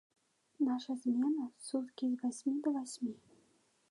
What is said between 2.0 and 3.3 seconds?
з васьмі да васьмі.